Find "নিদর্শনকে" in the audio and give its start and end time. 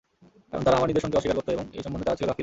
0.89-1.17